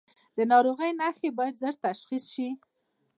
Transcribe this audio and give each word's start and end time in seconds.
د 0.37 0.39
ناروغۍ 0.51 0.91
نښې 0.99 1.29
باید 1.37 1.59
ژر 1.61 1.75
تشخیص 1.87 2.25
شي. 2.33 2.47